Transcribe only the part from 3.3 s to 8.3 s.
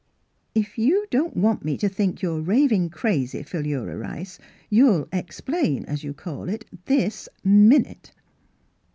Philura Rice, you'll explain, as you call it, this minute!